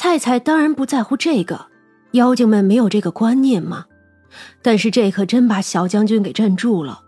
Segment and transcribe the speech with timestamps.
[0.00, 1.66] 菜菜当然不在乎这个，
[2.12, 3.84] 妖精们没有这个观念嘛。
[4.62, 7.02] 但是这可真把小将军给镇住了，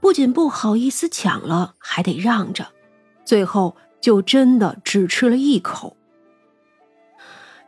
[0.00, 2.66] 不仅不好意思抢了，还得让着，
[3.24, 5.96] 最后就真的只吃了一口。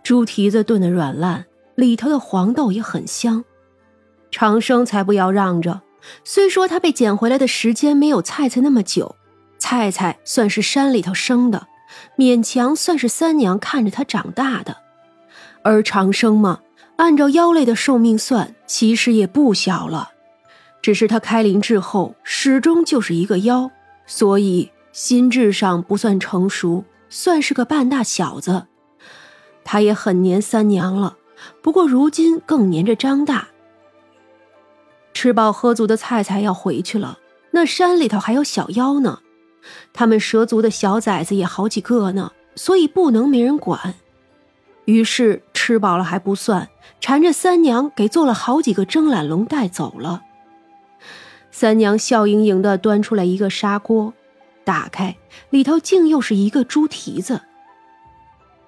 [0.02, 1.46] 猪蹄子炖的软烂，
[1.76, 3.44] 里头的黄豆也很香。
[4.32, 5.82] 长生才不要让着，
[6.24, 9.14] 虽说他被捡回来的时间没有菜菜那么久，
[9.56, 11.68] 菜菜算是山里头生的，
[12.16, 14.76] 勉强算是三娘看着他长大的，
[15.62, 16.60] 而长生嘛。
[16.96, 20.10] 按照妖类的寿命算，其实也不小了，
[20.80, 23.68] 只是他开灵之后始终就是一个妖，
[24.06, 28.66] 所以心智上不算成熟，算是个半大小子。
[29.64, 31.16] 他也很黏三娘了，
[31.60, 33.48] 不过如今更黏着张大。
[35.12, 37.18] 吃饱喝足的菜菜要回去了，
[37.50, 39.18] 那山里头还有小妖呢，
[39.92, 43.94] 他们蛇族的小崽子也好几个呢，所以不能没人管。
[44.84, 46.68] 于是吃饱了还不算，
[47.00, 50.22] 缠着三娘给做了好几个蒸懒龙带走了。
[51.50, 54.12] 三娘笑盈盈的端出来一个砂锅，
[54.64, 55.16] 打开
[55.50, 57.42] 里头竟又是一个猪蹄子。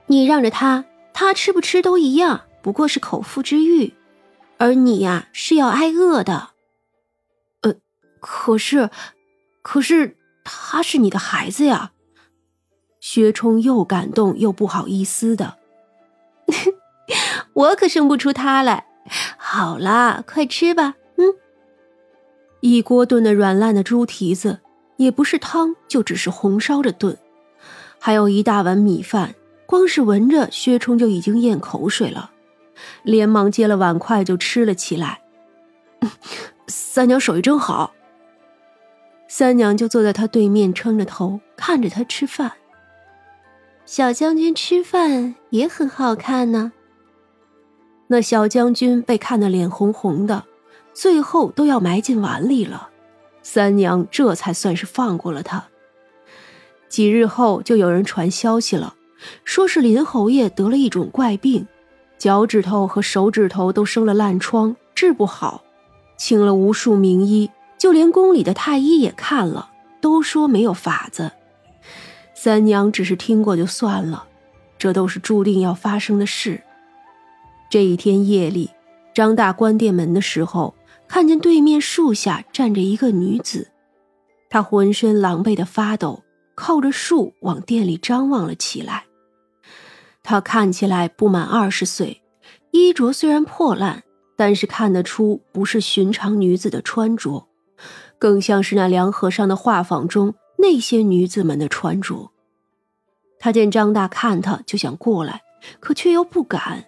[0.07, 3.93] 你让着他，他吃不吃都一样，不过是口腹之欲，
[4.57, 6.51] 而你呀是要挨饿的。
[7.63, 7.75] 呃，
[8.21, 8.89] 可是，
[9.63, 10.17] 可是
[10.49, 11.91] 他是你的孩子呀。
[13.01, 15.57] 薛冲又感动又不好意思的。
[17.53, 18.87] 我可生不出他来。
[19.37, 20.95] 好啦，快吃吧。
[21.17, 21.35] 嗯，
[22.61, 24.61] 一锅炖的软烂的猪蹄子，
[24.97, 27.17] 也不是汤，就只是红烧着炖，
[28.01, 29.35] 还有一大碗米饭。
[29.67, 32.31] 光是闻着，薛冲就已经咽口水了，
[33.03, 35.23] 连忙接了碗筷就吃了起来。
[36.69, 37.93] 三娘手艺真好。
[39.39, 42.53] 三娘就坐在他对面，撑着头看着他吃饭。
[43.85, 46.73] 小将军吃饭也很好看呢。
[48.07, 50.45] 那小将军被看得脸红红的，
[50.95, 52.89] 最后都要埋进碗里了。
[53.43, 55.67] 三娘这才算是放过了他。
[56.89, 58.95] 几日后，就有人传消息了，
[59.45, 61.69] 说是林侯爷得了一种怪病，
[62.17, 65.63] 脚趾头和手指头都生了烂疮，治不好，
[66.17, 69.71] 请了无数名医，就连宫里的太医也看了，
[70.01, 71.33] 都说没有法子。
[72.35, 74.27] 三娘只是听过就算了，
[74.79, 76.63] 这都是注定要发生的事。
[77.71, 78.71] 这一天夜里，
[79.15, 80.75] 张大关店门的时候，
[81.09, 83.69] 看见对面树下站着一个女子，
[84.49, 86.23] 她浑身狼狈的发抖，
[86.55, 89.05] 靠着树往店里张望了起来。
[90.23, 92.23] 她看起来不满二十岁，
[92.71, 94.03] 衣着虽然破烂，
[94.37, 97.49] 但是看得出不是寻常女子的穿着，
[98.19, 102.31] 更像是那梁和尚的画舫中那些女子们的穿着。
[103.39, 105.43] 他见张大看他，就想过来，
[105.81, 106.87] 可却又不敢。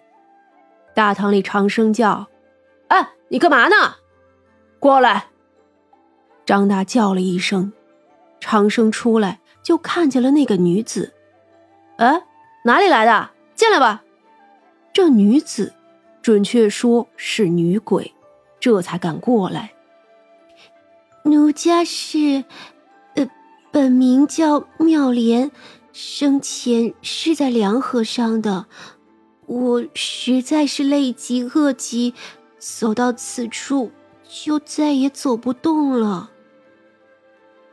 [0.95, 2.27] 大堂里长声叫
[2.89, 3.95] ：“哎，你干嘛呢？
[4.79, 5.27] 过来！”
[6.45, 7.71] 张大叫了一声，
[8.39, 11.13] 长生出来就看见了那个女子。
[11.97, 12.23] 哎，
[12.65, 13.29] 哪里来的？
[13.53, 14.03] 进来吧。
[14.91, 15.73] 这女子，
[16.21, 18.11] 准确说是女鬼，
[18.59, 19.71] 这才敢过来。
[21.23, 22.43] 奴家是，
[23.15, 23.29] 呃，
[23.71, 25.51] 本名叫妙莲。
[25.91, 28.67] 生前是在梁河上的，
[29.47, 32.13] 我实在是累极饿极，
[32.57, 33.91] 走到此处
[34.29, 36.29] 就再也走不动了。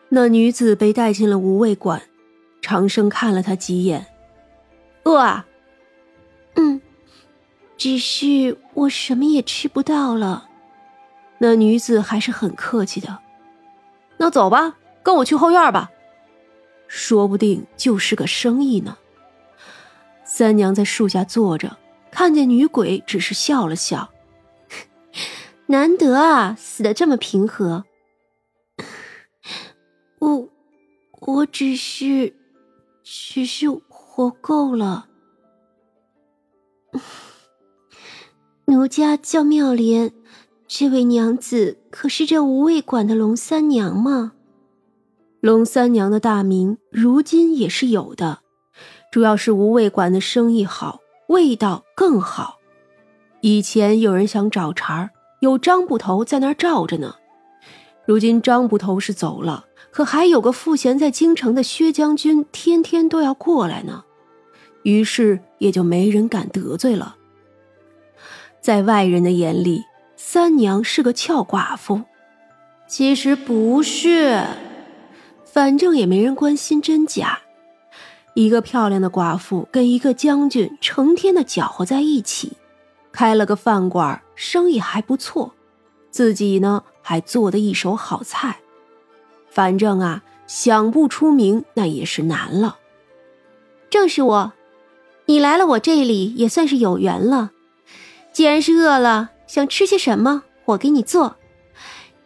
[0.08, 2.02] 那女子被带进了无味馆，
[2.60, 4.06] 长生看了她几眼，
[5.04, 5.46] 饿啊？
[6.54, 6.80] 嗯，
[7.76, 10.48] 只是我什么也吃不到了。
[11.38, 13.18] 那女子还是很客气的，
[14.18, 15.90] 那走吧，跟我去后院吧。
[16.88, 18.96] 说不定就是个生意呢。
[20.24, 21.76] 三娘在树下坐着，
[22.10, 24.10] 看见女鬼，只是笑了笑。
[25.66, 27.84] 难得啊，死的这么平和。
[30.18, 30.48] 我，
[31.20, 32.34] 我只是，
[33.02, 35.08] 只是活够了。
[38.66, 40.12] 奴家叫妙莲，
[40.68, 44.32] 这位娘子可是这无味馆的龙三娘吗？
[45.40, 48.40] 龙三娘的大名如今也是有的，
[49.12, 50.98] 主要是无味馆的生意好，
[51.28, 52.56] 味道更好。
[53.42, 57.14] 以前有人想找茬儿有张捕头在那儿罩着呢。
[58.04, 64.02] 如今张捕头是走了，可还有个赋闲在京城的薛将军，天天都要过来呢。
[64.82, 67.16] 于是也就没人敢得罪了。
[68.60, 69.82] 在外人的眼里，
[70.16, 72.02] 三娘是个俏寡妇，
[72.88, 74.42] 其实不是。
[75.44, 77.38] 反正也没人关心真假，
[78.34, 82.52] 一个漂亮的寡妇跟一个将军成天的搅和在一起，
[83.12, 85.54] 开了个饭馆，生意还不错，
[86.10, 88.58] 自己呢还做的一手好菜，
[89.48, 92.78] 反正啊，想不出名那也是难了。
[93.88, 94.52] 正是我，
[95.26, 97.52] 你来了我这里也算是有缘了。
[98.32, 101.36] 既然是饿了，想吃些什么，我给你做。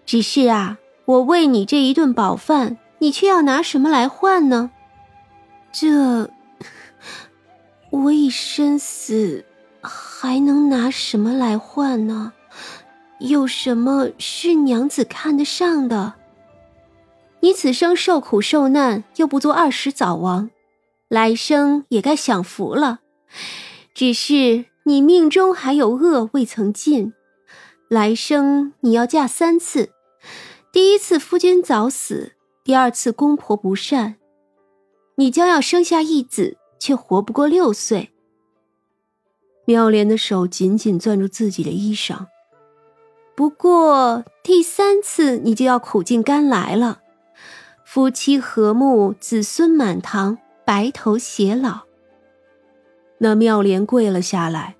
[0.05, 4.70] 只是啊，我喂你这一顿饱饭，你却要拿什么来换呢？
[5.72, 6.31] 这，
[7.90, 9.44] 我已身死，
[9.81, 12.32] 还能拿什么来换呢？
[13.20, 16.14] 有什么是娘子看得上的？
[17.40, 20.50] 你此生受苦受难，又不做二十早亡，
[21.08, 23.00] 来生也该享福了。
[23.94, 27.13] 只是你命中还有恶未曾尽，
[27.87, 29.91] 来生你要嫁三次。
[30.73, 32.33] 第一次夫君早死，
[32.65, 34.17] 第二次公婆不善。
[35.15, 38.11] 你将要生下一子，却活不过六岁。
[39.65, 42.27] 妙莲的手紧紧攥住自己的衣裳。
[43.37, 47.01] 不过第三次你就要苦尽甘来了，
[47.85, 51.83] 夫妻和睦，子孙满堂，白头偕老。
[53.19, 54.75] 那妙莲跪了下来，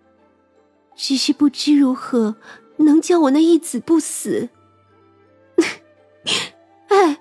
[1.03, 2.37] 只是不知如何
[2.77, 4.51] 能叫我那一子不死。
[6.89, 7.19] 哎，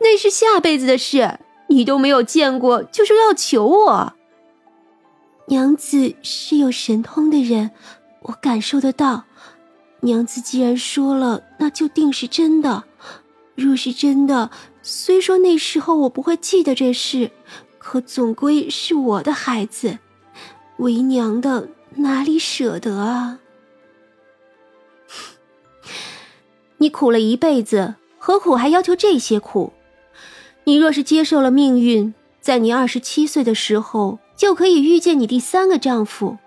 [0.00, 1.40] 那是下辈子的事。
[1.68, 4.14] 你都没有见过，就说要求我。
[5.48, 7.72] 娘子是有神通的人，
[8.22, 9.24] 我感受得到。
[10.02, 12.84] 娘子既然说了，那就定是真的。
[13.56, 17.32] 若是真的，虽说那时候我不会记得这事，
[17.78, 19.98] 可总归是我的孩子，
[20.76, 23.40] 为娘的哪里舍得啊？
[26.78, 29.72] 你苦了一辈子，何苦还要求这些苦？
[30.64, 36.38] 你若是接受了命运，在你二十七岁的时候就可以遇见你第三个丈夫，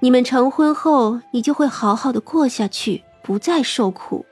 [0.00, 4.26] 你们成婚后，你就会好好的过下去，不再受苦。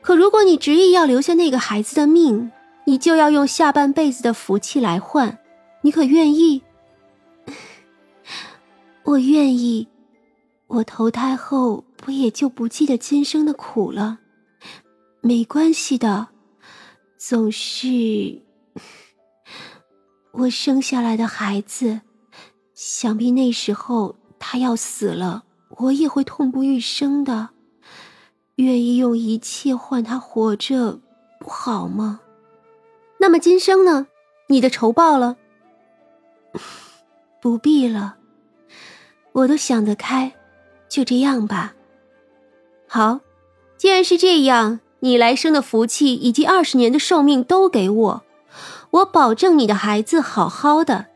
[0.00, 2.50] 可如果你执意要留下那个孩子的命，
[2.86, 5.38] 你就要用下半辈子的福气来换，
[5.82, 6.62] 你可愿意？
[9.08, 9.88] 我愿意，
[10.66, 14.18] 我投胎后不也就不记得今生的苦了？
[15.22, 16.28] 没关系的。
[17.16, 18.42] 总是
[20.32, 22.02] 我生下来的孩子，
[22.74, 25.42] 想必那时候他要死了，
[25.78, 27.48] 我也会痛不欲生的。
[28.56, 31.00] 愿意用一切换他活着，
[31.40, 32.20] 不好吗？
[33.18, 34.06] 那么今生呢？
[34.50, 35.38] 你的仇报了？
[37.40, 38.18] 不必了，
[39.32, 40.32] 我都想得开，
[40.88, 41.74] 就这样吧。
[42.86, 43.20] 好，
[43.76, 44.80] 既然是这样。
[45.00, 48.24] 你来生的福气以及二十年的寿命都给我，
[48.90, 51.06] 我保证你的孩子好好的。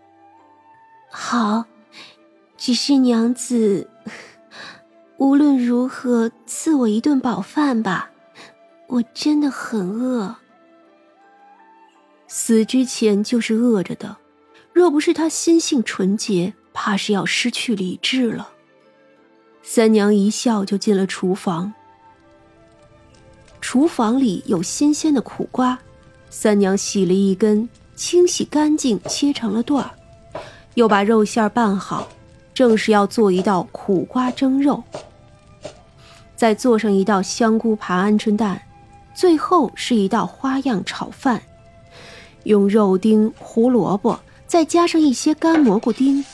[1.10, 1.64] 好，
[2.56, 3.90] 只是娘子，
[5.16, 8.12] 无论如何赐我一顿饱饭吧，
[8.86, 10.36] 我真的很饿。
[12.28, 14.16] 死之前就是饿着的，
[14.72, 18.48] 若不是他心性纯洁，怕是要失去理智了。
[19.62, 21.72] 三娘一笑就进了厨房。
[23.60, 25.78] 厨房里有新鲜的苦瓜，
[26.28, 29.92] 三娘洗了一根，清洗干净，切成了段儿，
[30.74, 32.08] 又把肉馅拌好，
[32.52, 34.82] 正是要做一道苦瓜蒸肉，
[36.34, 38.60] 再做上一道香菇扒鹌鹑蛋，
[39.14, 41.40] 最后是一道花样炒饭，
[42.42, 46.24] 用肉丁、胡萝卜，再加上一些干蘑菇丁。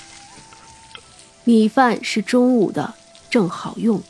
[1.49, 2.93] 米饭是中午的，
[3.31, 4.03] 正好用。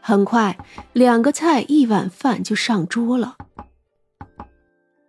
[0.00, 0.56] 很快，
[0.92, 3.36] 两个菜一碗饭就上桌了。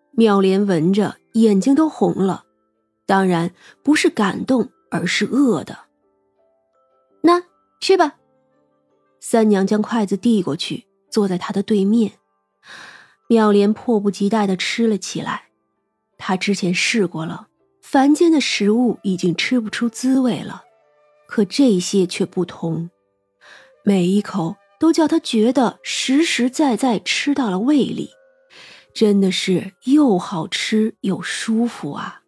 [0.09, 2.45] 妙莲闻着，眼睛都红了，
[3.05, 3.51] 当然
[3.83, 5.77] 不是感动，而是饿的。
[7.21, 7.43] 那
[7.79, 8.15] 吃吧。
[9.19, 12.13] 三娘将筷子递过去，坐在他的对面。
[13.27, 15.43] 妙莲迫不及待的吃了起来。
[16.17, 17.49] 她之前试过了，
[17.83, 20.63] 凡间的食物已经吃不出滋味了，
[21.29, 22.89] 可这些却不同，
[23.85, 24.57] 每一口。
[24.79, 28.11] 都叫他觉得实实在在吃到了胃里，
[28.93, 32.21] 真的是又好吃又舒服啊。